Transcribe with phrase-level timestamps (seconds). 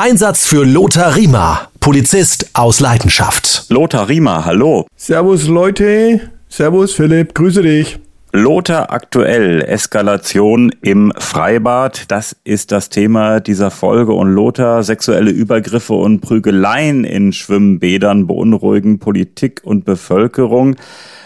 [0.00, 3.66] Einsatz für Lothar Riemer, Polizist aus Leidenschaft.
[3.68, 4.86] Lothar Riemer, hallo.
[4.94, 6.20] Servus Leute.
[6.48, 7.98] Servus Philipp, grüße dich.
[8.32, 15.94] Lothar aktuell, Eskalation im Freibad, das ist das Thema dieser Folge und Lothar, sexuelle Übergriffe
[15.94, 20.76] und Prügeleien in Schwimmbädern beunruhigen Politik und Bevölkerung.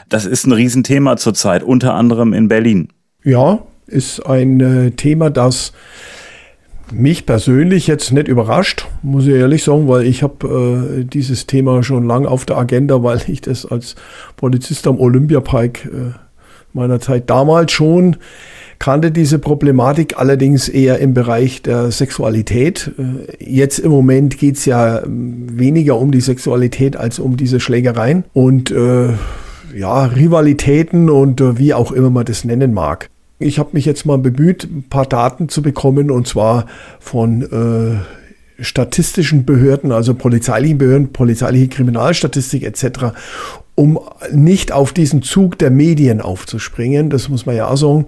[0.08, 2.88] Das ist ein Riesenthema zurzeit, unter anderem in Berlin.
[3.22, 5.74] Ja, ist ein äh, Thema, das
[6.92, 11.82] mich persönlich jetzt nicht überrascht, muss ich ehrlich sagen, weil ich habe äh, dieses Thema
[11.82, 13.94] schon lange auf der Agenda, weil ich das als
[14.36, 16.12] Polizist am Olympiapark äh,
[16.72, 18.16] meiner Zeit damals schon
[18.82, 22.90] kannte diese Problematik allerdings eher im Bereich der Sexualität.
[22.98, 28.24] Äh, jetzt im Moment geht's ja ähm, weniger um die Sexualität als um diese Schlägereien
[28.32, 29.10] und äh,
[29.72, 33.08] ja, Rivalitäten und äh, wie auch immer man das nennen mag.
[33.42, 36.66] Ich habe mich jetzt mal bemüht, ein paar Daten zu bekommen und zwar
[37.00, 43.12] von äh, statistischen Behörden, also polizeilichen Behörden, polizeiliche Kriminalstatistik etc
[43.74, 43.98] um
[44.30, 48.06] nicht auf diesen Zug der Medien aufzuspringen, das muss man ja auch sagen,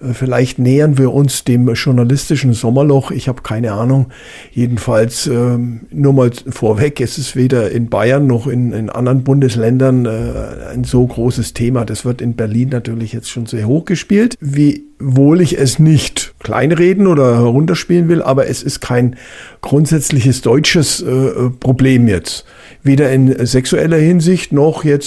[0.00, 4.06] äh, vielleicht nähern wir uns dem journalistischen Sommerloch, ich habe keine Ahnung.
[4.52, 10.06] Jedenfalls ähm, nur mal vorweg, es ist weder in Bayern noch in, in anderen Bundesländern
[10.06, 11.84] äh, ein so großes Thema.
[11.84, 17.06] Das wird in Berlin natürlich jetzt schon sehr hoch gespielt, wiewohl ich es nicht kleinreden
[17.06, 19.16] oder herunterspielen will, aber es ist kein
[19.60, 22.46] grundsätzliches deutsches äh, Problem jetzt
[22.82, 25.01] weder in sexueller Hinsicht noch jetzt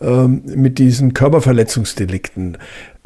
[0.00, 2.58] ähm, mit diesen Körperverletzungsdelikten.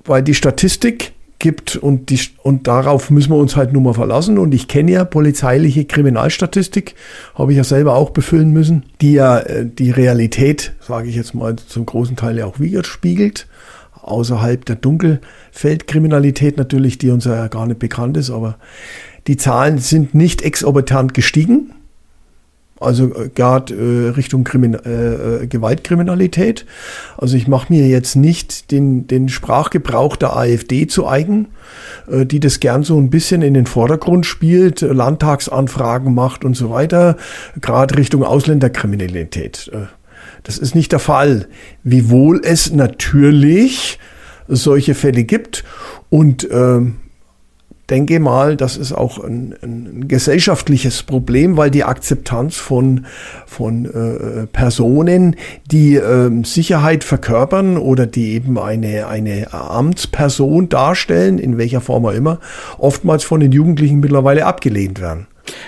[0.04, 4.38] Weil die Statistik gibt und, die, und darauf müssen wir uns halt nur mal verlassen.
[4.38, 6.94] Und ich kenne ja polizeiliche Kriminalstatistik,
[7.34, 11.34] habe ich ja selber auch befüllen müssen, die ja äh, die Realität, sage ich jetzt
[11.34, 13.46] mal, zum großen Teil ja auch widerspiegelt.
[14.00, 18.56] Außerhalb der Dunkelfeldkriminalität natürlich, die uns ja gar nicht bekannt ist, aber
[19.26, 21.72] die Zahlen sind nicht exorbitant gestiegen.
[22.78, 26.66] Also äh, gerade äh, Richtung Krimin äh, äh, Gewaltkriminalität.
[27.16, 31.48] Also ich mache mir jetzt nicht den, den Sprachgebrauch der AfD zu eigen,
[32.10, 36.70] äh, die das gern so ein bisschen in den Vordergrund spielt, Landtagsanfragen macht und so
[36.70, 37.16] weiter,
[37.60, 39.70] gerade Richtung Ausländerkriminalität.
[39.72, 39.86] Äh,
[40.42, 41.48] das ist nicht der Fall.
[41.82, 43.98] Wiewohl es natürlich
[44.48, 45.64] solche Fälle gibt
[46.08, 46.80] und äh,
[47.90, 53.06] denke mal, das ist auch ein, ein gesellschaftliches Problem, weil die Akzeptanz von,
[53.46, 55.36] von äh, Personen,
[55.70, 62.14] die äh, Sicherheit verkörpern oder die eben eine, eine Amtsperson darstellen, in welcher Form auch
[62.14, 62.40] immer,
[62.78, 65.26] oftmals von den Jugendlichen mittlerweile abgelehnt werden.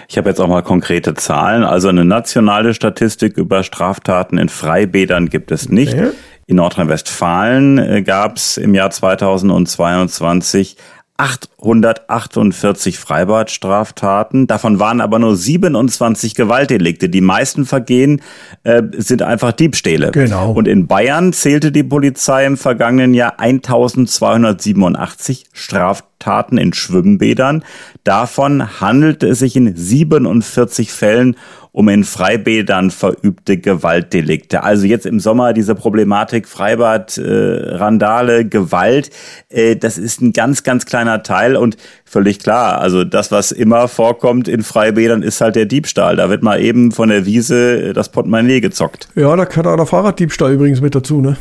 [0.08, 1.62] Ich habe jetzt auch mal konkrete Zahlen.
[1.62, 5.94] Also eine nationale Statistik über Straftaten in Freibädern gibt es nicht.
[5.94, 6.10] Okay.
[6.46, 10.76] In Nordrhein-Westfalen äh, gab es im Jahr 2022
[11.18, 14.46] 848 Freibadstraftaten.
[14.46, 17.08] Davon waren aber nur 27 Gewaltdelikte.
[17.08, 18.22] Die meisten Vergehen
[18.62, 20.12] äh, sind einfach Diebstähle.
[20.12, 20.52] Genau.
[20.52, 27.64] Und in Bayern zählte die Polizei im vergangenen Jahr 1287 Straftaten in Schwimmbädern.
[28.04, 31.34] Davon handelte es sich in 47 Fällen
[31.78, 34.64] um in Freibädern verübte Gewaltdelikte.
[34.64, 39.10] Also jetzt im Sommer diese Problematik Freibad, äh, Randale, Gewalt,
[39.48, 41.76] äh, das ist ein ganz, ganz kleiner Teil und
[42.08, 42.80] völlig klar.
[42.80, 46.16] Also das, was immer vorkommt in Freibädern, ist halt der Diebstahl.
[46.16, 49.08] Da wird mal eben von der Wiese das Portemonnaie gezockt.
[49.14, 51.20] Ja, da gehört auch der Fahrraddiebstahl übrigens mit dazu.
[51.20, 51.36] Ne?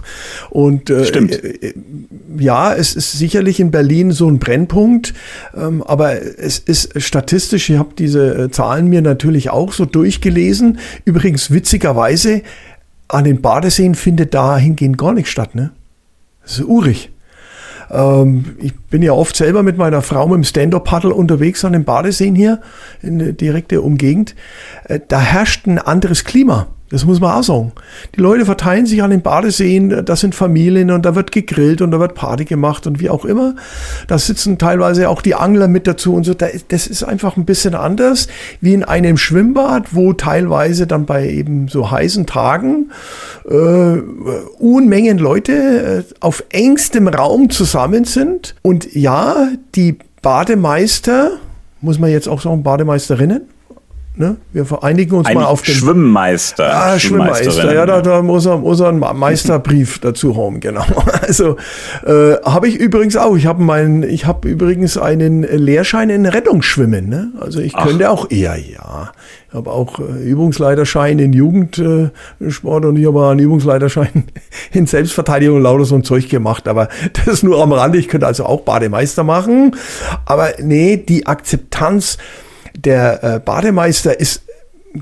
[0.50, 1.32] Und äh, Stimmt.
[1.32, 1.74] Äh,
[2.38, 5.12] ja, es ist sicherlich in Berlin so ein Brennpunkt,
[5.56, 10.78] ähm, aber es ist statistisch, ich habe diese äh, Zahlen mir natürlich auch so durchgelesen.
[11.04, 12.42] Übrigens witzigerweise,
[13.08, 15.54] an den Badeseen findet dahingehend gar nichts statt.
[15.54, 15.72] Ne?
[16.42, 17.11] Das ist urig.
[17.92, 21.84] Ähm, ich bin ja oft selber mit meiner Frau mit dem Stand-Up-Paddle unterwegs an den
[21.84, 22.60] Badeseen hier
[23.02, 24.34] in der direkten Umgegend.
[24.84, 26.68] Äh, da herrscht ein anderes Klima.
[26.92, 27.72] Das muss man auch sagen.
[28.14, 31.90] Die Leute verteilen sich an den Badeseen, das sind Familien und da wird gegrillt und
[31.90, 33.54] da wird Party gemacht und wie auch immer.
[34.08, 36.34] Da sitzen teilweise auch die Angler mit dazu und so.
[36.34, 38.28] Das ist einfach ein bisschen anders
[38.60, 42.90] wie in einem Schwimmbad, wo teilweise dann bei eben so heißen Tagen
[43.48, 44.02] äh,
[44.58, 48.54] Unmengen Leute äh, auf engstem Raum zusammen sind.
[48.60, 51.38] Und ja, die Bademeister,
[51.80, 53.48] muss man jetzt auch sagen, Bademeisterinnen,
[54.14, 54.36] Ne?
[54.52, 56.70] Wir vereinigen uns Ein mal auf den Schwimmmeister.
[56.70, 57.72] Ah, Schwimmmeister.
[57.72, 60.84] Ja, da, da muss er, muss er einen Meisterbrief dazu haben, genau.
[61.22, 61.56] Also
[62.04, 63.36] äh, habe ich übrigens auch.
[63.36, 67.08] Ich habe meinen, ich habe übrigens einen Lehrschein in Rettungsschwimmen.
[67.08, 67.32] Ne?
[67.40, 67.86] Also ich Ach.
[67.86, 69.12] könnte auch eher, ja.
[69.48, 74.24] Ich habe auch äh, Übungsleiterschein in Jugendsport und ich habe einen Übungsleiterschein
[74.72, 76.68] in Selbstverteidigung und lauter so ein Zeug gemacht.
[76.68, 77.96] Aber das ist nur am Rande.
[77.96, 79.74] Ich könnte also auch Bademeister machen.
[80.26, 82.18] Aber nee, die Akzeptanz
[82.76, 84.42] der äh, Bademeister ist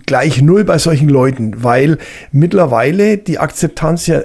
[0.06, 1.98] gleich null bei solchen Leuten, weil
[2.32, 4.22] mittlerweile die Akzeptanz ja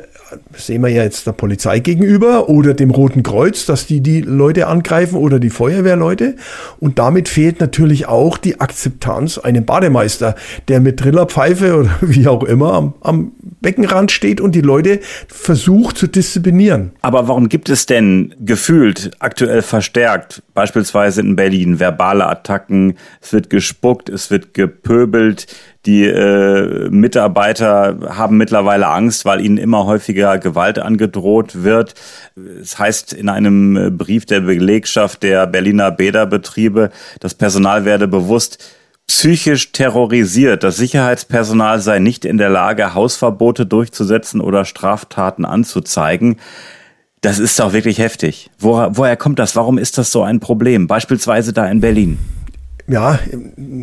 [0.55, 4.67] sehen wir ja jetzt der Polizei gegenüber oder dem Roten Kreuz, dass die die Leute
[4.67, 6.35] angreifen oder die Feuerwehrleute.
[6.79, 10.35] Und damit fehlt natürlich auch die Akzeptanz einem Bademeister,
[10.67, 15.97] der mit Trillerpfeife oder wie auch immer am, am Beckenrand steht und die Leute versucht
[15.97, 16.91] zu disziplinieren.
[17.01, 23.49] Aber warum gibt es denn gefühlt aktuell verstärkt, beispielsweise in Berlin, verbale Attacken, es wird
[23.49, 25.47] gespuckt, es wird gepöbelt,
[25.85, 31.93] die äh, Mitarbeiter haben mittlerweile Angst, weil ihnen immer häufiger Gewalt angedroht wird.
[32.61, 36.89] Es heißt in einem Brief der Belegschaft der Berliner Bäderbetriebe,
[37.19, 38.63] das Personal werde bewusst
[39.07, 40.63] psychisch terrorisiert.
[40.63, 46.37] Das Sicherheitspersonal sei nicht in der Lage, Hausverbote durchzusetzen oder Straftaten anzuzeigen.
[47.21, 48.49] Das ist doch wirklich heftig.
[48.57, 49.55] Woher, woher kommt das?
[49.55, 50.87] Warum ist das so ein Problem?
[50.87, 52.17] Beispielsweise da in Berlin
[52.87, 53.19] ja,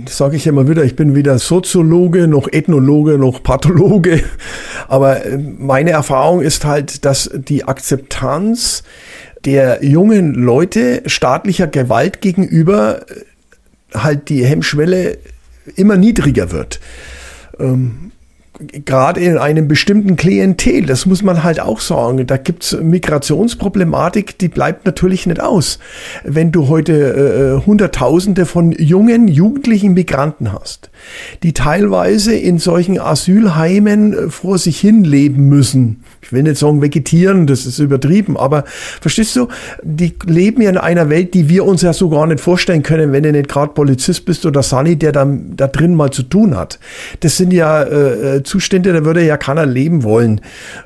[0.09, 4.23] sage ich immer wieder, ich bin weder Soziologe noch Ethnologe noch Pathologe,
[4.89, 8.85] aber äh, meine Erfahrung ist halt, dass die Akzeptanz
[9.45, 15.19] der jungen Leute staatlicher Gewalt gegenüber äh, halt die Hemmschwelle
[15.75, 16.81] immer niedriger wird.
[17.59, 18.12] Ähm,
[18.85, 24.49] gerade in einem bestimmten Klientel, das muss man halt auch sagen, da gibt's Migrationsproblematik, die
[24.49, 25.79] bleibt natürlich nicht aus.
[26.25, 30.91] Wenn du heute äh, äh, Hunderttausende von jungen, jugendlichen Migranten hast,
[31.43, 36.81] die teilweise in solchen Asylheimen äh, vor sich hin leben müssen, ich will nicht sagen
[36.81, 38.65] vegetieren, das ist übertrieben, aber
[39.01, 39.49] verstehst du,
[39.83, 43.13] die leben ja in einer Welt, die wir uns ja so gar nicht vorstellen können,
[43.13, 46.57] wenn du nicht gerade Polizist bist oder Sunny, der da, da drin mal zu tun
[46.57, 46.79] hat.
[47.21, 50.41] Das sind ja äh, äh Zustände, da würde ja keiner leben wollen.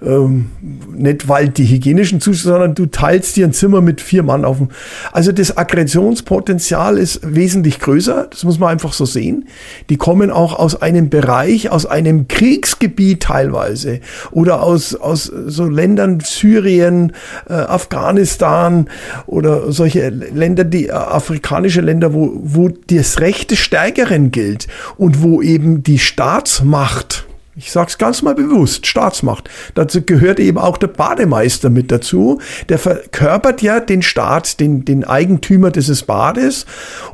[0.05, 0.47] Ähm,
[0.95, 4.57] nicht weil die hygienischen Zustände, sondern du teilst dir ein Zimmer mit vier Mann auf
[4.57, 4.69] dem.
[5.13, 9.49] Also das Aggressionspotenzial ist wesentlich größer, das muss man einfach so sehen.
[9.91, 13.99] Die kommen auch aus einem Bereich, aus einem Kriegsgebiet teilweise
[14.31, 17.13] oder aus, aus so Ländern Syrien,
[17.49, 18.89] äh, Afghanistan
[19.27, 25.25] oder solche Länder, die äh, afrikanische Länder, wo, wo das Recht des Stärkeren gilt und
[25.25, 27.27] wo eben die Staatsmacht
[27.59, 29.49] ich sage es ganz mal bewusst, Staatsmacht.
[29.75, 32.39] Dazu gehört eben auch der Bademeister mit dazu.
[32.69, 36.67] Der verkörpert ja den Staat, den, den Eigentümer dieses Bades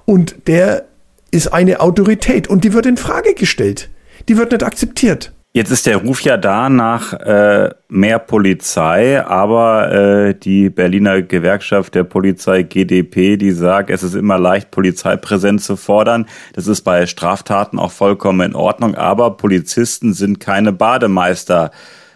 [0.05, 0.87] und der
[1.33, 3.91] ist eine Autorität und die wird in Frage gestellt.
[4.29, 5.33] Die wird nicht akzeptiert.
[5.55, 11.95] Jetzt ist der Ruf ja da nach äh, mehr Polizei, aber äh, die Berliner Gewerkschaft
[11.95, 16.27] der Polizei GDP, die sagt, es ist immer leicht, Polizeipräsenz zu fordern.
[16.55, 21.71] Das ist bei Straftaten auch vollkommen in Ordnung, aber Polizisten sind keine Bademeister,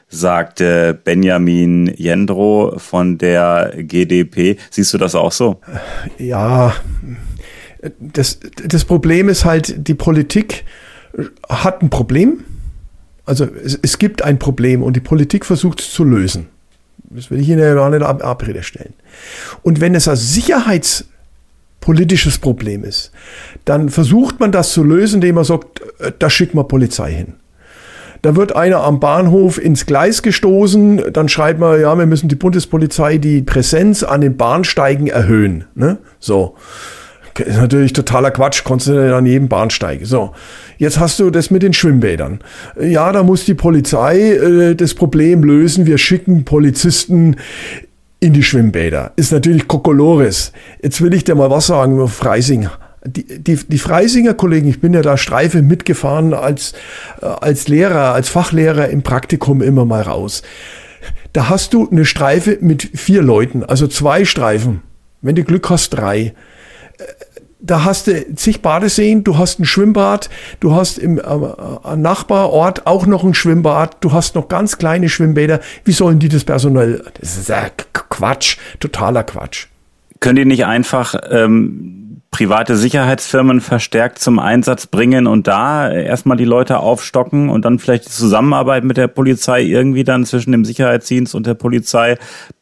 [0.08, 4.56] sagte Benjamin Jendro von der GDP.
[4.70, 5.60] Siehst du das auch so?
[6.16, 6.72] Ja,
[7.99, 10.64] das, das Problem ist halt, die Politik
[11.49, 12.44] hat ein Problem
[13.26, 16.46] also es, es gibt ein Problem und die Politik versucht es zu lösen.
[17.11, 18.94] Das will ich Ihnen ja gar nicht ab Abrede stellen.
[19.62, 23.12] Und wenn es ein sicherheitspolitisches Problem ist,
[23.64, 27.34] dann versucht man das zu lösen, indem man sagt, äh, da schickt man Polizei hin.
[28.22, 32.34] Da wird einer am Bahnhof ins Gleis gestoßen, dann schreibt man, ja, wir müssen die
[32.34, 35.67] Bundespolizei die Präsenz an den Bahnsteigen erhöhen.
[35.75, 35.99] Ne?
[36.19, 36.56] So.
[37.38, 40.00] Ist natürlich totaler Quatsch, konntest du an jedem Bahnsteig.
[40.04, 40.32] So,
[40.78, 42.40] jetzt hast du das mit den Schwimmbädern.
[42.81, 45.86] Ja, da muss die Polizei äh, das Problem lösen.
[45.86, 47.36] Wir schicken Polizisten
[48.20, 49.12] in die Schwimmbäder.
[49.16, 50.52] Ist natürlich Kokolores.
[50.82, 52.69] Jetzt will ich dir mal was sagen über Freising.
[53.05, 56.72] Die, die, die Freisinger Kollegen, ich bin ja da Streife mitgefahren als,
[57.20, 60.43] äh, als Lehrer, als Fachlehrer im Praktikum immer mal raus.
[61.32, 64.82] Da hast du eine Streife mit vier Leuten, also zwei Streifen.
[65.20, 66.32] Wenn du Glück hast, drei
[67.67, 70.31] da hast du zig Badeseen, du hast ein Schwimmbad,
[70.61, 75.61] du hast im äh, Nachbarort auch noch ein Schwimmbad, du hast noch ganz kleine Schwimmbäder.
[75.85, 77.03] Wie sollen die das Personal?
[77.20, 79.67] Das ist ja Quatsch, totaler Quatsch.
[80.20, 86.44] Können die nicht einfach ähm, private Sicherheitsfirmen verstärkt zum Einsatz bringen und da erstmal die
[86.44, 91.34] Leute aufstocken und dann vielleicht die Zusammenarbeit mit der Polizei irgendwie dann zwischen dem Sicherheitsdienst
[91.34, 92.18] und der Polizei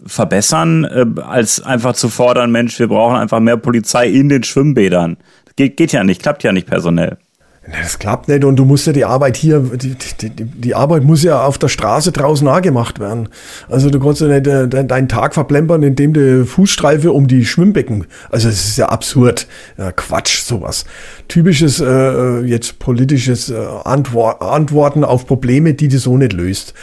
[0.07, 5.17] verbessern, äh, als einfach zu fordern, Mensch, wir brauchen einfach mehr Polizei in den Schwimmbädern.
[5.57, 7.19] Geht, geht ja nicht, klappt ja nicht personell.
[7.67, 11.23] Das klappt nicht und du musst ja die Arbeit hier, die, die, die Arbeit muss
[11.23, 13.31] ja auf der Straße draußen nachgemacht werden.
[13.71, 18.07] Also du kannst ja nicht äh, deinen Tag verplempern, indem du Fußstreife um die Schwimmbecken.
[18.31, 19.47] Also es ist ja absurd.
[19.79, 20.85] Ja, Quatsch, sowas.
[21.29, 26.75] Typisches äh, äh jetzt politisches äh, Antwort, Antworten auf Probleme, die du so nicht löst.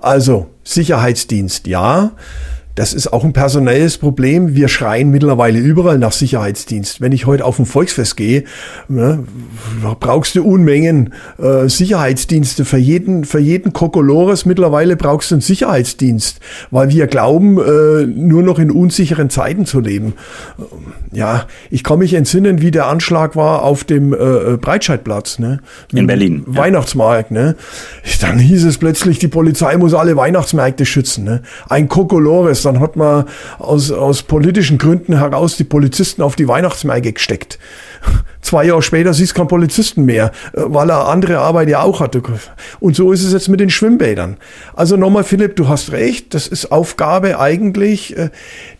[0.00, 2.10] Also Sicherheitsdienst, ja.
[2.74, 4.56] Das ist auch ein personelles Problem.
[4.56, 7.00] Wir schreien mittlerweile überall nach Sicherheitsdienst.
[7.00, 8.44] Wenn ich heute auf ein Volksfest gehe,
[8.88, 9.24] ne,
[10.00, 12.64] brauchst du Unmengen äh, Sicherheitsdienste.
[12.64, 16.40] Für jeden, für jeden Kokolores mittlerweile brauchst du einen Sicherheitsdienst,
[16.72, 20.14] weil wir glauben, äh, nur noch in unsicheren Zeiten zu leben.
[21.12, 25.38] Ja, ich kann mich entsinnen, wie der Anschlag war auf dem äh, äh Breitscheidplatz.
[25.38, 25.60] Ne?
[25.92, 26.42] In Berlin.
[26.46, 27.30] Weihnachtsmarkt.
[27.30, 27.38] Ja.
[27.38, 27.56] Ne?
[28.20, 31.22] Dann hieß es plötzlich, die Polizei muss alle Weihnachtsmärkte schützen.
[31.22, 31.42] Ne?
[31.68, 33.26] Ein Kokolores dann hat man
[33.58, 37.58] aus, aus politischen Gründen heraus die Polizisten auf die Weihnachtsmärkte gesteckt.
[38.40, 42.00] Zwei Jahre später siehst du keinen Polizisten mehr, äh, weil er andere Arbeit ja auch
[42.00, 42.22] hatte.
[42.80, 44.36] Und so ist es jetzt mit den Schwimmbädern.
[44.74, 46.34] Also nochmal, Philipp, du hast recht.
[46.34, 48.30] Das ist Aufgabe eigentlich äh,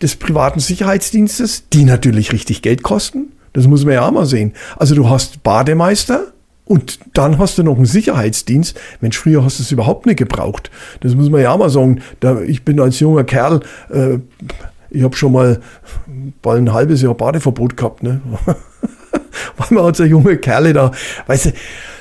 [0.03, 3.33] des privaten Sicherheitsdienstes, die natürlich richtig Geld kosten.
[3.55, 4.53] Das muss man ja auch mal sehen.
[4.77, 6.34] Also du hast Bademeister,
[6.67, 8.79] und dann hast du noch einen Sicherheitsdienst.
[9.01, 10.71] Mensch, früher hast du es überhaupt nicht gebraucht.
[11.01, 12.01] Das muss man ja auch mal sagen.
[12.21, 14.19] Da, ich bin als junger Kerl, äh,
[14.91, 15.61] ich habe schon mal
[16.41, 18.03] bald ein halbes Jahr Badeverbot gehabt.
[18.03, 18.21] Ne?
[19.71, 20.91] Man hat so junge Kerle da,
[21.27, 21.53] weißt du,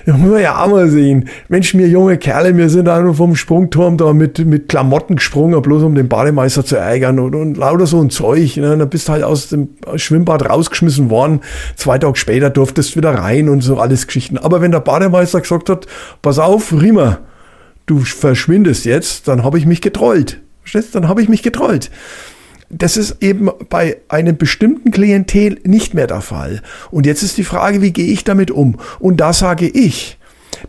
[0.05, 1.29] das muss man ja auch mal sehen.
[1.47, 5.61] Mensch, wir junge Kerle, wir sind da nur vom Sprungturm da mit, mit Klamotten gesprungen,
[5.61, 8.57] bloß um den Bademeister zu ärgern und, und lauter so ein Zeug.
[8.57, 8.77] Ne?
[8.77, 11.39] Dann bist du halt aus dem Schwimmbad rausgeschmissen worden.
[11.77, 14.37] Zwei Tage später durftest du wieder rein und so alles Geschichten.
[14.37, 15.87] Aber wenn der Bademeister gesagt hat,
[16.21, 17.19] pass auf, Riemer,
[17.85, 20.41] du verschwindest jetzt, dann habe ich mich getrollt.
[20.61, 20.95] Verstehst?
[20.95, 21.89] Dann habe ich mich getrollt
[22.77, 26.61] das ist eben bei einem bestimmten Klientel nicht mehr der Fall.
[26.91, 28.79] Und jetzt ist die Frage, wie gehe ich damit um?
[28.99, 30.17] Und da sage ich,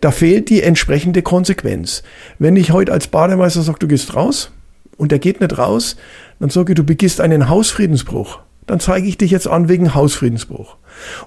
[0.00, 2.02] da fehlt die entsprechende Konsequenz.
[2.38, 4.50] Wenn ich heute als Bademeister sage, du gehst raus
[4.96, 5.96] und der geht nicht raus,
[6.40, 8.40] dann sage ich, du begehst einen Hausfriedensbruch.
[8.66, 10.76] Dann zeige ich dich jetzt an wegen Hausfriedensbruch.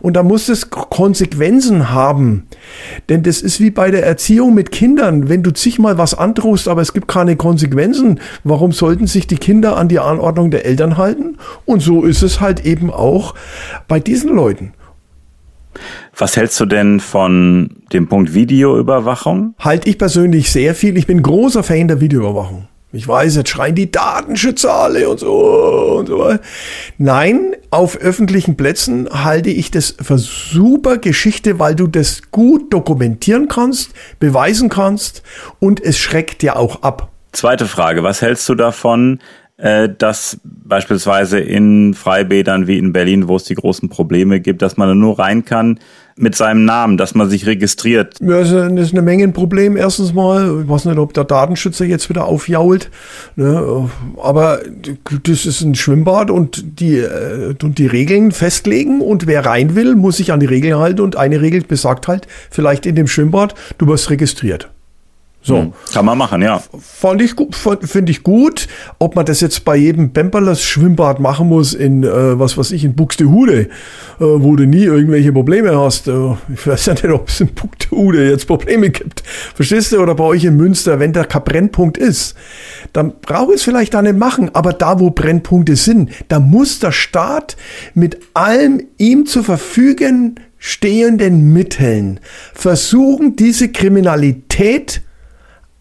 [0.01, 2.47] Und da muss es Konsequenzen haben.
[3.09, 5.29] Denn das ist wie bei der Erziehung mit Kindern.
[5.29, 9.77] Wenn du zigmal was androhst, aber es gibt keine Konsequenzen, warum sollten sich die Kinder
[9.77, 11.37] an die Anordnung der Eltern halten?
[11.65, 13.35] Und so ist es halt eben auch
[13.87, 14.73] bei diesen Leuten.
[16.15, 19.53] Was hältst du denn von dem Punkt Videoüberwachung?
[19.59, 20.97] Halte ich persönlich sehr viel.
[20.97, 22.67] Ich bin großer Fan der Videoüberwachung.
[22.97, 26.35] Ich weiß, jetzt schreien die Datenschützer alle und so und so.
[26.97, 33.47] Nein, auf öffentlichen Plätzen halte ich das für super Geschichte, weil du das gut dokumentieren
[33.47, 35.21] kannst, beweisen kannst
[35.59, 37.11] und es schreckt ja auch ab.
[37.33, 39.19] Zweite Frage, was hältst du davon,
[39.57, 44.77] äh, dass beispielsweise in Freibädern wie in Berlin, wo es die großen Probleme gibt, dass
[44.77, 45.79] man da nur rein kann,
[46.17, 48.15] mit seinem Namen, dass man sich registriert.
[48.19, 49.77] Ja, das ist eine Menge ein Problem.
[49.77, 52.89] Erstens mal, ich weiß nicht, ob der Datenschützer jetzt wieder aufjault,
[53.35, 53.89] ne?
[54.21, 54.59] aber
[55.23, 59.95] das ist ein Schwimmbad und die, äh, und die Regeln festlegen und wer rein will,
[59.95, 63.53] muss sich an die Regeln halten und eine Regel besagt halt, vielleicht in dem Schwimmbad,
[63.77, 64.69] du wirst registriert.
[65.41, 65.59] So.
[65.59, 65.73] Hm.
[65.93, 66.61] Kann man machen, ja.
[66.79, 68.67] Fand ich gut, finde ich gut.
[68.99, 72.83] Ob man das jetzt bei jedem Bemperlers Schwimmbad machen muss in, äh, was weiß ich,
[72.83, 73.67] in Buxtehude, äh,
[74.19, 76.07] wo du nie irgendwelche Probleme hast.
[76.07, 79.21] Äh, ich weiß ja nicht, ob es in Buxtehude jetzt Probleme gibt.
[79.55, 79.99] Verstehst du?
[79.99, 82.35] Oder bei euch in Münster, wenn da kein Brennpunkt ist,
[82.91, 84.49] dann braucht es vielleicht da nicht machen.
[84.53, 87.55] Aber da, wo Brennpunkte sind, da muss der Staat
[87.93, 92.19] mit allem ihm zur Verfügung stehenden Mitteln
[92.53, 95.03] versuchen, diese Kriminalität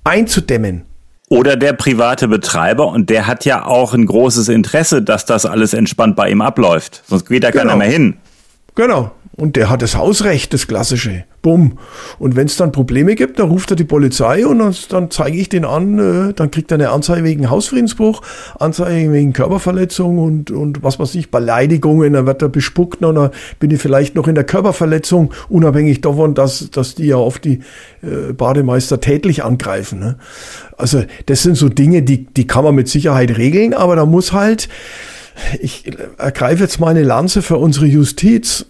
[0.07, 0.83] einzudämmen.
[1.29, 5.75] Oder der private Betreiber und der hat ja auch ein großes Interesse, dass das alles
[5.75, 7.03] entspannt bei ihm abläuft.
[7.09, 7.65] Sonst geht da genau.
[7.65, 8.19] keiner mehr hin.
[8.77, 9.11] Genau.
[9.35, 11.25] Und der hat das Hausrecht, das klassische.
[11.47, 11.79] Bumm.
[12.19, 15.38] Und wenn es dann Probleme gibt, dann ruft er die Polizei und dann, dann zeige
[15.38, 18.21] ich den an, äh, dann kriegt er eine Anzeige wegen Hausfriedensbruch,
[18.59, 23.31] Anzeige wegen Körperverletzung und, und was weiß ich, Beleidigungen, dann wird er bespuckt und dann
[23.61, 27.61] bin ich vielleicht noch in der Körperverletzung, unabhängig davon, dass, dass die ja oft die
[28.03, 30.00] äh, Bademeister tätlich angreifen.
[30.00, 30.17] Ne?
[30.76, 34.33] Also das sind so Dinge, die, die kann man mit Sicherheit regeln, aber da muss
[34.33, 34.69] halt,
[35.61, 38.67] ich ergreife jetzt mal eine Lanze für unsere Justiz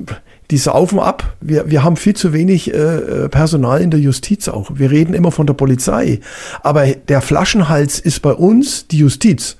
[0.50, 1.36] die saufen ab.
[1.40, 4.70] Wir, wir haben viel zu wenig äh, äh, Personal in der Justiz auch.
[4.74, 6.20] Wir reden immer von der Polizei.
[6.62, 9.56] Aber der Flaschenhals ist bei uns die Justiz.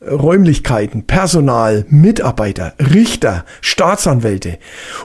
[0.00, 4.58] Räumlichkeiten, Personal, Mitarbeiter, Richter, Staatsanwälte.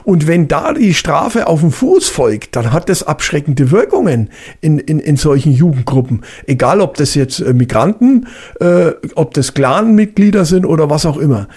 [0.04, 4.78] Und wenn da die Strafe auf den Fuß folgt, dann hat das abschreckende Wirkungen in,
[4.78, 6.22] in, in solchen Jugendgruppen.
[6.46, 8.28] Egal, ob das jetzt äh, Migranten,
[8.60, 11.48] äh, ob das Clanmitglieder sind oder was auch immer.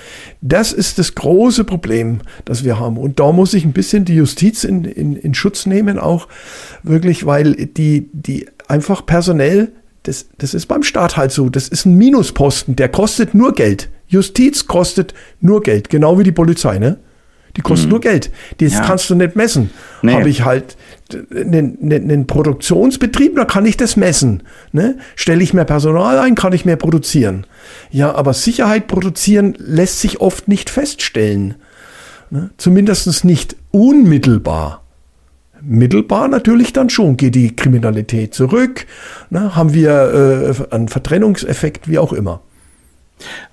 [0.42, 2.98] Das ist das große Problem, das wir haben.
[2.98, 6.28] Und da muss ich ein bisschen die Justiz in, in, in Schutz nehmen, auch
[6.82, 9.74] wirklich, weil die, die einfach personell
[10.08, 11.50] das, das ist beim Staat halt so.
[11.50, 13.90] Das ist ein Minusposten, der kostet nur Geld.
[14.08, 16.98] Justiz kostet nur Geld, genau wie die Polizei, ne?
[17.56, 17.92] Die kosten Mhm.
[17.92, 18.32] nur Geld.
[18.60, 18.82] Das Ja.
[18.82, 19.72] kannst du nicht messen.
[20.04, 20.14] Nee.
[20.14, 20.78] Habe ich halt
[21.32, 24.44] einen, einen, einen Produktionsbetrieb, da kann ich das messen.
[24.74, 24.98] Ne?
[25.16, 27.48] Stelle ich mehr Personal ein, kann ich mehr produzieren.
[27.90, 31.56] Ja, aber Sicherheit produzieren lässt sich oft nicht feststellen.
[32.30, 32.52] Ne?
[32.58, 34.84] Zumindest nicht unmittelbar.
[35.70, 37.18] Mittelbar natürlich dann schon.
[37.18, 38.86] Geht die Kriminalität zurück?
[39.30, 39.56] Ne?
[39.56, 42.40] Haben wir äh, einen Vertrennungseffekt, wie auch immer.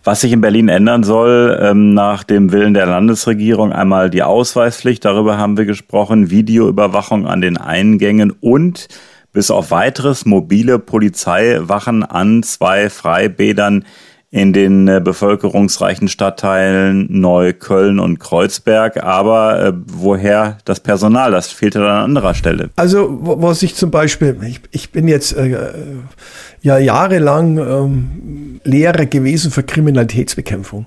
[0.04, 5.04] Was sich in Berlin ändern soll, ähm, nach dem Willen der Landesregierung, einmal die Ausweispflicht,
[5.04, 8.88] darüber haben wir gesprochen, Videoüberwachung an den Eingängen und
[9.32, 13.84] bis auf weiteres mobile Polizeiwachen an zwei Freibädern
[14.34, 19.04] in den äh, bevölkerungsreichen Stadtteilen Neukölln und Kreuzberg.
[19.04, 21.30] Aber äh, woher das Personal?
[21.30, 22.70] Das fehlt ja an anderer Stelle.
[22.74, 25.56] Also, was ich zum Beispiel, ich, ich bin jetzt äh,
[26.62, 30.86] ja jahrelang ähm, Lehrer gewesen für Kriminalitätsbekämpfung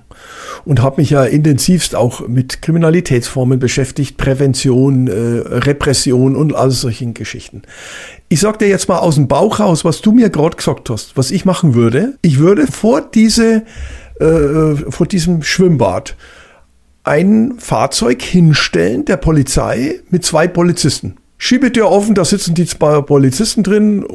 [0.65, 7.13] und habe mich ja intensivst auch mit Kriminalitätsformen beschäftigt, Prävention, äh, Repression und all solchen
[7.13, 7.63] Geschichten.
[8.29, 11.17] Ich sag dir jetzt mal aus dem Bauch raus, was du mir gerade gesagt hast,
[11.17, 12.17] was ich machen würde.
[12.21, 13.63] Ich würde vor diese,
[14.19, 16.15] äh, vor diesem Schwimmbad
[17.03, 21.15] ein Fahrzeug hinstellen der Polizei mit zwei Polizisten.
[21.37, 24.05] Schiebetür offen, da sitzen die zwei Polizisten drin,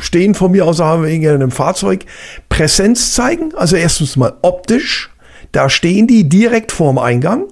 [0.00, 2.04] stehen von mir haben wir in einem Fahrzeug.
[2.48, 5.10] Präsenz zeigen, also erstens mal optisch,
[5.52, 7.44] da stehen die direkt vorm Eingang.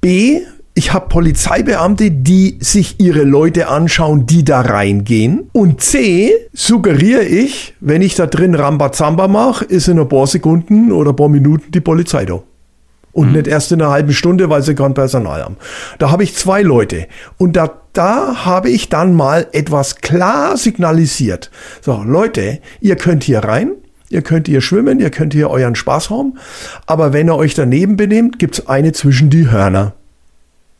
[0.00, 0.40] B,
[0.74, 5.50] ich habe Polizeibeamte, die sich ihre Leute anschauen, die da reingehen.
[5.52, 10.92] Und C, suggeriere ich, wenn ich da drin Rambazamba mache, ist in ein paar Sekunden
[10.92, 12.44] oder ein paar Minuten die Polizei da.
[13.12, 15.56] Und nicht erst in einer halben Stunde, weil sie kein Personal haben.
[15.98, 17.08] Da habe ich zwei Leute.
[17.36, 21.50] Und da, da habe ich dann mal etwas klar signalisiert.
[21.80, 23.72] So, Leute, ihr könnt hier rein,
[24.08, 26.38] ihr könnt hier schwimmen, ihr könnt hier euren Spaß haben.
[26.86, 29.94] Aber wenn ihr euch daneben benehmt, gibt's eine zwischen die Hörner.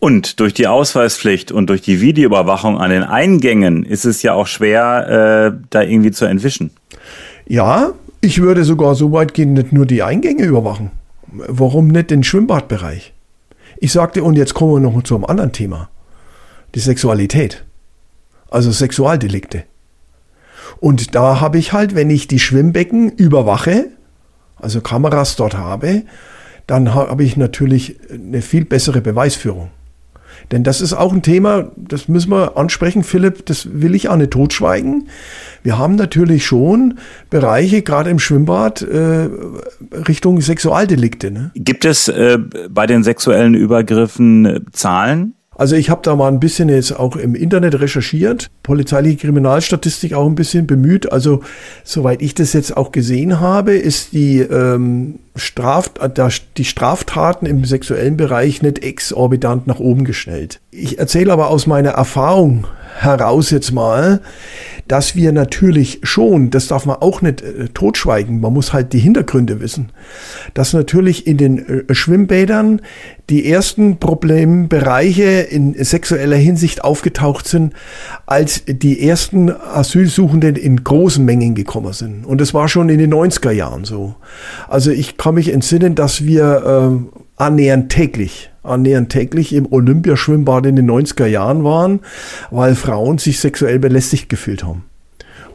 [0.00, 4.46] Und durch die Ausweispflicht und durch die Videoüberwachung an den Eingängen ist es ja auch
[4.46, 6.70] schwer, äh, da irgendwie zu entwischen.
[7.46, 10.92] Ja, ich würde sogar so weit gehen, nicht nur die Eingänge überwachen.
[11.32, 13.12] Warum nicht den Schwimmbadbereich?
[13.78, 15.88] Ich sagte, und jetzt kommen wir noch zu einem anderen Thema.
[16.74, 17.64] Die Sexualität.
[18.50, 19.64] Also Sexualdelikte.
[20.80, 23.86] Und da habe ich halt, wenn ich die Schwimmbecken überwache,
[24.56, 26.02] also Kameras dort habe,
[26.66, 29.70] dann ha- habe ich natürlich eine viel bessere Beweisführung.
[30.50, 34.16] Denn das ist auch ein Thema, das müssen wir ansprechen, Philipp, das will ich auch
[34.16, 35.08] nicht totschweigen.
[35.62, 36.98] Wir haben natürlich schon
[37.30, 39.28] Bereiche, gerade im Schwimmbad, äh,
[40.08, 41.30] Richtung Sexualdelikte.
[41.30, 41.50] Ne?
[41.54, 42.38] Gibt es äh,
[42.70, 45.34] bei den sexuellen Übergriffen äh, Zahlen?
[45.58, 50.26] Also ich habe da mal ein bisschen jetzt auch im Internet recherchiert, polizeiliche Kriminalstatistik auch
[50.26, 51.10] ein bisschen bemüht.
[51.10, 51.42] Also
[51.82, 56.00] soweit ich das jetzt auch gesehen habe, ist die, ähm, Straft,
[56.56, 60.60] die Straftaten im sexuellen Bereich nicht exorbitant nach oben gestellt.
[60.70, 62.66] Ich erzähle aber aus meiner Erfahrung
[63.02, 64.20] heraus jetzt mal,
[64.88, 68.98] dass wir natürlich schon, das darf man auch nicht äh, totschweigen, man muss halt die
[68.98, 69.90] Hintergründe wissen,
[70.54, 72.80] dass natürlich in den äh, Schwimmbädern
[73.28, 77.74] die ersten Problembereiche in sexueller Hinsicht aufgetaucht sind,
[78.24, 82.24] als die ersten Asylsuchenden in großen Mengen gekommen sind.
[82.24, 84.14] Und das war schon in den 90er Jahren so.
[84.66, 90.76] Also ich kann mich entsinnen, dass wir ähm, annähernd täglich, annähernd täglich im Olympiaschwimmbad in
[90.76, 92.00] den 90er Jahren waren,
[92.50, 94.84] weil Frauen sich sexuell belästigt gefühlt haben.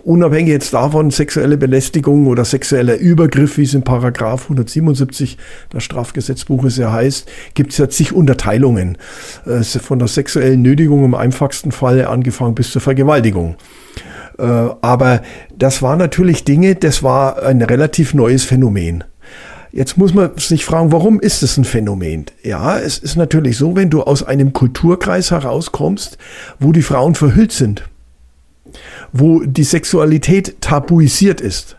[0.05, 5.37] Unabhängig jetzt davon, sexuelle Belästigung oder sexueller Übergriff, wie es in Paragraph 177
[5.71, 8.97] des Strafgesetzbuches ja heißt, gibt es ja zig Unterteilungen.
[9.45, 13.55] Äh, Von der sexuellen Nötigung im einfachsten Fall angefangen bis zur Vergewaltigung.
[14.37, 15.21] Äh, Aber
[15.57, 19.05] das war natürlich Dinge, das war ein relativ neues Phänomen.
[19.75, 22.25] Jetzt muss man sich fragen, warum ist es ein Phänomen?
[22.43, 26.19] Ja, es ist natürlich so, wenn du aus einem Kulturkreis herauskommst,
[26.59, 27.83] wo die Frauen verhüllt sind,
[29.11, 31.77] wo die Sexualität tabuisiert ist.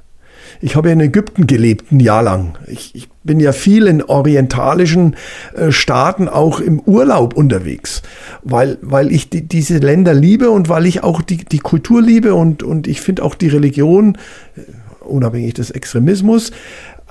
[0.60, 2.58] Ich habe ja in Ägypten gelebt, ein Jahr lang.
[2.66, 5.14] Ich, ich bin ja viel in orientalischen
[5.54, 8.02] äh, Staaten auch im Urlaub unterwegs,
[8.42, 12.34] weil, weil ich die, diese Länder liebe und weil ich auch die, die Kultur liebe
[12.34, 14.18] und, und ich finde auch die Religion,
[14.56, 14.62] äh,
[15.04, 16.50] unabhängig des Extremismus,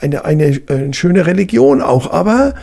[0.04, 2.12] eine, eine, eine schöne Religion auch.
[2.12, 2.54] Aber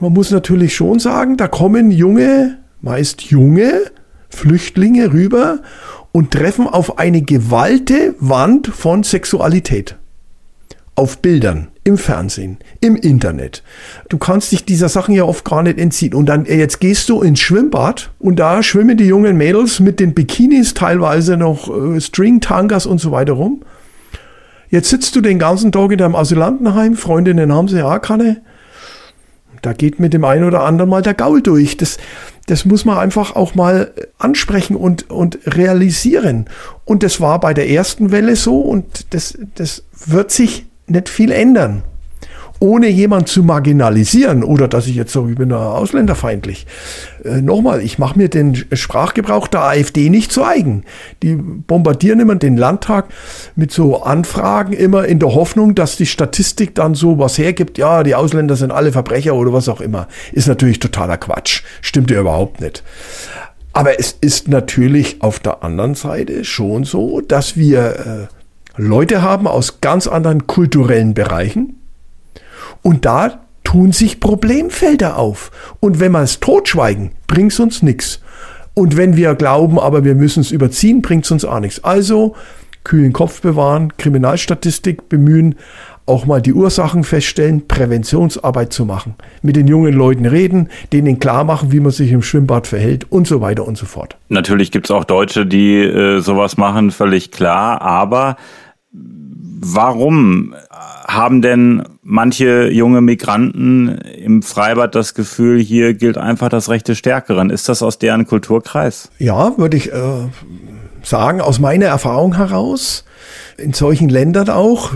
[0.00, 3.72] man muss natürlich schon sagen, da kommen junge, meist junge
[4.28, 5.60] Flüchtlinge rüber
[6.12, 9.96] und treffen auf eine gewalte Wand von Sexualität.
[10.94, 13.62] Auf Bildern, im Fernsehen, im Internet.
[14.08, 16.12] Du kannst dich dieser Sachen ja oft gar nicht entziehen.
[16.12, 20.12] Und dann, jetzt gehst du ins Schwimmbad und da schwimmen die jungen Mädels mit den
[20.12, 23.62] Bikinis, teilweise noch äh, String-Tangas und so weiter rum.
[24.70, 28.42] Jetzt sitzt du den ganzen Tag in deinem Asylantenheim, Freundinnen haben sie ja keine.
[29.62, 31.76] da geht mit dem einen oder anderen mal der Gaul durch.
[31.76, 31.98] Das,
[32.46, 36.46] das muss man einfach auch mal ansprechen und, und realisieren.
[36.84, 41.32] Und das war bei der ersten Welle so und das, das wird sich nicht viel
[41.32, 41.82] ändern
[42.60, 46.66] ohne jemand zu marginalisieren oder dass ich jetzt so, ich bin da ausländerfeindlich.
[47.24, 50.84] Äh, Nochmal, ich mache mir den Sprachgebrauch der AfD nicht zu eigen.
[51.22, 53.06] Die bombardieren immer den Landtag
[53.56, 58.02] mit so Anfragen, immer in der Hoffnung, dass die Statistik dann so was hergibt, ja,
[58.02, 60.08] die Ausländer sind alle Verbrecher oder was auch immer.
[60.32, 61.62] Ist natürlich totaler Quatsch.
[61.80, 62.82] Stimmt ja überhaupt nicht.
[63.72, 69.46] Aber es ist natürlich auf der anderen Seite schon so, dass wir äh, Leute haben
[69.46, 71.77] aus ganz anderen kulturellen Bereichen,
[72.82, 75.50] und da tun sich Problemfelder auf.
[75.80, 78.20] Und wenn wir es totschweigen, bringt es uns nichts.
[78.74, 81.82] Und wenn wir glauben, aber wir müssen es überziehen, bringt es uns auch nichts.
[81.84, 82.34] Also
[82.84, 85.56] kühlen Kopf bewahren, Kriminalstatistik bemühen,
[86.06, 91.44] auch mal die Ursachen feststellen, Präventionsarbeit zu machen, mit den jungen Leuten reden, denen klar
[91.44, 94.16] machen, wie man sich im Schwimmbad verhält und so weiter und so fort.
[94.30, 98.36] Natürlich gibt es auch Deutsche, die äh, sowas machen, völlig klar, aber
[98.90, 100.54] warum
[101.06, 106.98] haben denn manche junge Migranten im Freibad das Gefühl, hier gilt einfach das Recht des
[106.98, 107.50] Stärkeren?
[107.50, 109.10] Ist das aus deren Kulturkreis?
[109.18, 110.28] Ja, würde ich äh,
[111.02, 113.04] sagen, aus meiner Erfahrung heraus,
[113.56, 114.92] in solchen Ländern auch,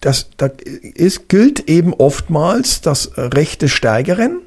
[0.00, 4.40] das, das ist, gilt eben oftmals das Recht des Stärkeren.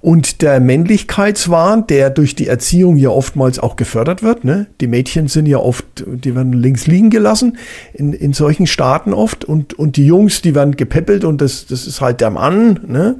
[0.00, 4.66] Und der Männlichkeitswahn, der durch die Erziehung ja oftmals auch gefördert wird, ne?
[4.80, 7.58] die Mädchen sind ja oft, die werden links liegen gelassen,
[7.94, 11.86] in, in solchen Staaten oft, und, und die Jungs, die werden gepäppelt und das, das
[11.86, 13.16] ist halt der Mann ne?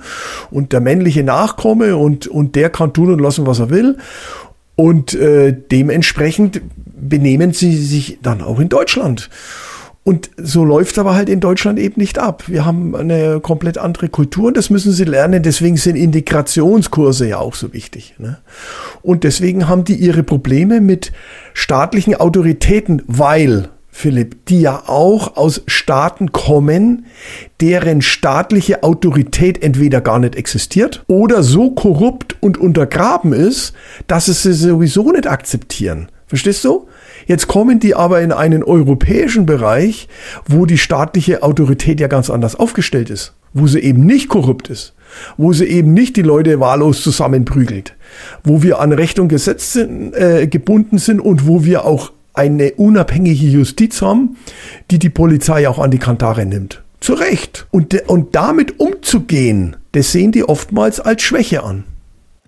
[0.50, 3.98] und der männliche Nachkomme und, und der kann tun und lassen, was er will.
[4.76, 6.60] Und äh, dementsprechend
[7.00, 9.28] benehmen sie sich dann auch in Deutschland.
[10.08, 12.44] Und so läuft aber halt in Deutschland eben nicht ab.
[12.46, 15.42] Wir haben eine komplett andere Kultur und das müssen sie lernen.
[15.42, 18.14] Deswegen sind Integrationskurse ja auch so wichtig.
[18.16, 18.38] Ne?
[19.02, 21.12] Und deswegen haben die ihre Probleme mit
[21.52, 27.04] staatlichen Autoritäten, weil, Philipp, die ja auch aus Staaten kommen,
[27.60, 33.74] deren staatliche Autorität entweder gar nicht existiert oder so korrupt und untergraben ist,
[34.06, 36.08] dass sie sie sowieso nicht akzeptieren.
[36.26, 36.88] Verstehst du?
[37.28, 40.08] Jetzt kommen die aber in einen europäischen Bereich,
[40.46, 44.94] wo die staatliche Autorität ja ganz anders aufgestellt ist, wo sie eben nicht korrupt ist,
[45.36, 47.94] wo sie eben nicht die Leute wahllos zusammenprügelt,
[48.44, 52.72] wo wir an Recht und Gesetz sind, äh, gebunden sind und wo wir auch eine
[52.72, 54.38] unabhängige Justiz haben,
[54.90, 56.82] die die Polizei auch an die Kantare nimmt.
[57.00, 57.66] Zu Recht.
[57.70, 61.84] Und, und damit umzugehen, das sehen die oftmals als Schwäche an.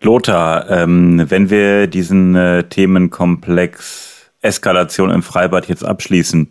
[0.01, 4.10] Lothar, ähm, wenn wir diesen äh, Themenkomplex
[4.43, 6.49] Eskalation im Freibad jetzt abschließen.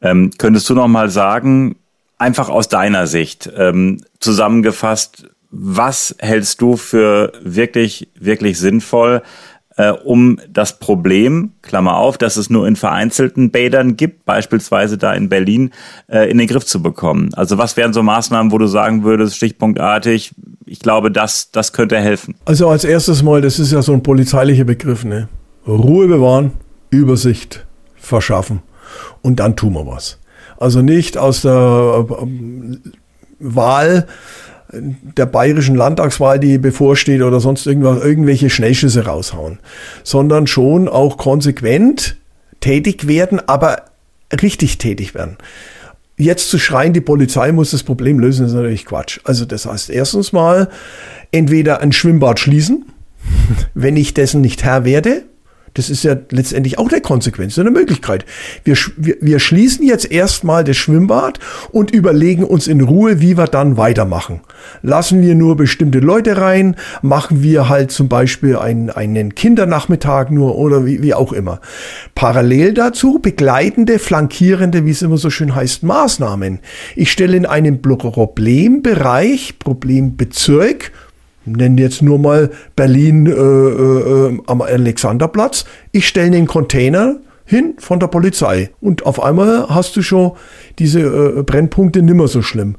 [0.00, 1.76] Ähm, könntest du noch mal sagen,
[2.18, 9.22] einfach aus deiner Sicht ähm, zusammengefasst, was hältst du für wirklich, wirklich sinnvoll,
[9.76, 15.12] äh, um das Problem, Klammer auf, dass es nur in vereinzelten Bädern gibt, beispielsweise da
[15.12, 15.72] in Berlin,
[16.08, 17.30] äh, in den Griff zu bekommen?
[17.34, 20.32] Also was wären so Maßnahmen, wo du sagen würdest, stichpunktartig,
[20.66, 22.34] ich glaube, das, das könnte helfen?
[22.44, 25.28] Also als erstes mal, das ist ja so ein polizeilicher Begriff, ne?
[25.66, 26.52] Ruhe bewahren,
[26.92, 28.62] Übersicht verschaffen
[29.22, 30.18] und dann tun wir was.
[30.58, 32.80] Also nicht aus der ähm,
[33.40, 34.06] Wahl
[34.72, 39.58] der bayerischen Landtagswahl, die bevorsteht oder sonst irgendwas, irgendwelche Schnellschüsse raushauen,
[40.02, 42.16] sondern schon auch konsequent
[42.60, 43.82] tätig werden, aber
[44.40, 45.36] richtig tätig werden.
[46.16, 49.20] Jetzt zu schreien, die Polizei muss das Problem lösen, ist natürlich Quatsch.
[49.24, 50.68] Also das heißt erstens mal
[51.32, 52.86] entweder ein Schwimmbad schließen,
[53.74, 55.24] wenn ich dessen nicht Herr werde,
[55.74, 58.26] das ist ja letztendlich auch der Konsequenz, eine Möglichkeit.
[58.64, 61.38] Wir, wir, wir schließen jetzt erstmal das Schwimmbad
[61.70, 64.40] und überlegen uns in Ruhe, wie wir dann weitermachen.
[64.82, 70.56] Lassen wir nur bestimmte Leute rein, machen wir halt zum Beispiel einen, einen Kindernachmittag nur
[70.58, 71.60] oder wie, wie auch immer.
[72.14, 76.60] Parallel dazu begleitende, flankierende, wie es immer so schön heißt, Maßnahmen.
[76.96, 80.92] Ich stelle in einem Problembereich, Problembezirk,
[81.44, 85.64] nennen jetzt nur mal Berlin äh, äh, am Alexanderplatz.
[85.92, 90.32] Ich stelle den Container hin von der Polizei und auf einmal hast du schon
[90.78, 92.76] diese äh, Brennpunkte nimmer so schlimm.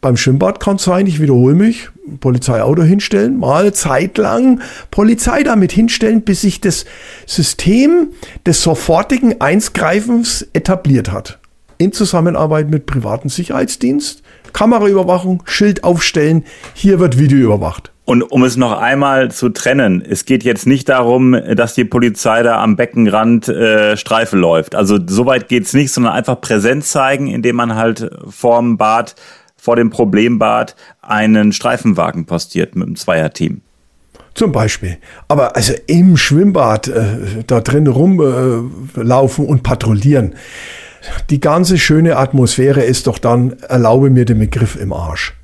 [0.00, 1.90] Beim Schwimmbad kann es sein, ich wiederhole mich,
[2.20, 6.86] Polizeiauto hinstellen, mal zeitlang Polizei damit hinstellen, bis sich das
[7.26, 8.08] System
[8.46, 11.38] des sofortigen Einsgreifens etabliert hat.
[11.76, 17.92] In Zusammenarbeit mit privaten Sicherheitsdienst, Kameraüberwachung, Schild aufstellen, hier wird Video überwacht.
[18.04, 22.42] Und um es noch einmal zu trennen, es geht jetzt nicht darum, dass die Polizei
[22.42, 24.74] da am Beckenrand äh, Streife läuft.
[24.74, 29.14] Also soweit geht's nicht, sondern einfach Präsenz zeigen, indem man halt vorm Bad
[29.56, 33.60] vor dem Problembad einen Streifenwagen postiert mit einem Zweierteam.
[34.34, 34.98] Zum Beispiel.
[35.28, 40.34] Aber also im Schwimmbad äh, da drin rumlaufen äh, und patrouillieren.
[41.30, 45.34] Die ganze schöne Atmosphäre ist doch dann, erlaube mir den Begriff im Arsch.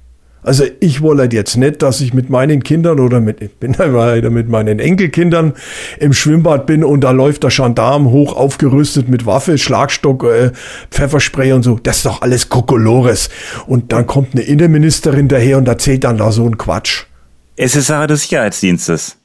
[0.47, 4.31] Also ich wollte jetzt nicht, dass ich mit meinen Kindern oder mit, ich bin weiter
[4.31, 5.55] mit meinen Enkelkindern
[5.99, 10.53] im Schwimmbad bin und da läuft der Gendarm hoch aufgerüstet mit Waffe, Schlagstock, äh,
[10.93, 11.81] Pfefferspray und so.
[11.83, 13.29] Das ist doch alles Kokolores.
[13.67, 17.07] Und dann kommt eine Innenministerin daher und erzählt dann da so einen Quatsch.
[17.57, 19.17] Es ist Sache des Sicherheitsdienstes.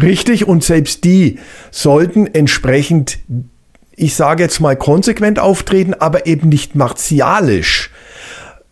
[0.00, 1.38] Richtig, und selbst die
[1.70, 3.18] sollten entsprechend,
[3.96, 7.90] ich sage jetzt mal, konsequent auftreten, aber eben nicht martialisch.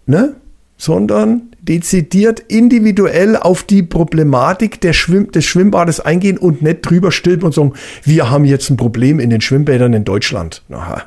[0.06, 0.36] Ne?
[0.76, 7.46] sondern dezidiert individuell auf die Problematik der Schwimm des Schwimmbades eingehen und nicht drüber stülpen
[7.46, 10.62] und sagen, wir haben jetzt ein Problem in den Schwimmbädern in Deutschland.
[10.70, 11.02] Aha,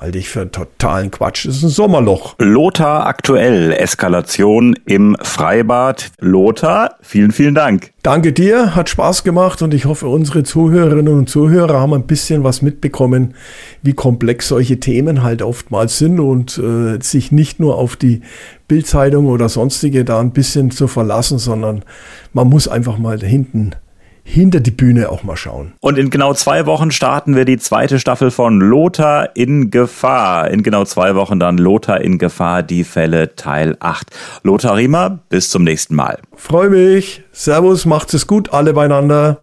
[0.00, 1.46] halte ich für totalen Quatsch.
[1.46, 2.34] Das ist ein Sommerloch.
[2.38, 6.10] Lothar aktuell, Eskalation im Freibad.
[6.20, 7.92] Lothar, vielen, vielen Dank.
[8.02, 12.44] Danke dir, hat Spaß gemacht und ich hoffe, unsere Zuhörerinnen und Zuhörer haben ein bisschen
[12.44, 13.34] was mitbekommen,
[13.82, 18.22] wie komplex solche Themen halt oftmals sind und äh, sich nicht nur auf die
[18.68, 21.84] Bildzeitung oder sonstige da ein bisschen zu verlassen, sondern
[22.32, 23.72] man muss einfach mal hinten
[24.28, 25.72] hinter die Bühne auch mal schauen.
[25.80, 30.50] Und in genau zwei Wochen starten wir die zweite Staffel von Lothar in Gefahr.
[30.50, 34.10] In genau zwei Wochen dann Lothar in Gefahr, die Fälle Teil 8.
[34.42, 36.18] Lothar Riemer, bis zum nächsten Mal.
[36.36, 37.22] Freue mich.
[37.32, 39.40] Servus, macht's es gut, alle beieinander.